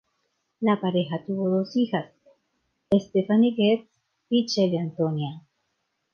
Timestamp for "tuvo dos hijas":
1.27-2.11